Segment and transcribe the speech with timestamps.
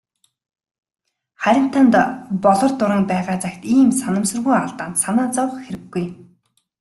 [1.41, 1.93] Харин танд
[2.43, 6.05] "Болор дуран" байгаа цагт ийм санамсаргүй алдаанд санаа зовох хэрэггүй.